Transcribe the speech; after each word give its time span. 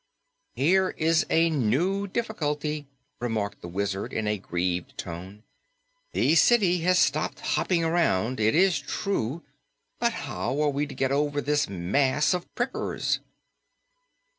"Here 0.55 0.95
is 0.97 1.27
a 1.29 1.51
new 1.51 2.07
difficulty," 2.07 2.87
remarked 3.19 3.61
the 3.61 3.67
Wizard 3.67 4.11
in 4.13 4.25
a 4.27 4.39
grieved 4.39 4.97
tone. 4.97 5.43
"The 6.13 6.33
city 6.33 6.79
has 6.79 6.97
stopped 6.97 7.39
hopping 7.41 7.83
around, 7.83 8.39
it 8.39 8.55
is 8.55 8.79
true, 8.79 9.43
but 9.99 10.13
how 10.25 10.59
are 10.59 10.71
we 10.71 10.87
to 10.87 10.95
get 10.95 11.09
to 11.09 11.13
it 11.13 11.17
over 11.17 11.39
this 11.39 11.69
mass 11.69 12.33
of 12.33 12.51
prickers?" 12.55 13.19